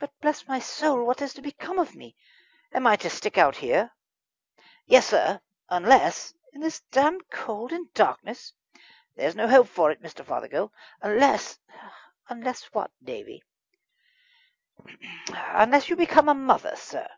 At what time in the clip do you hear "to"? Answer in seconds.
1.34-1.42, 2.96-3.08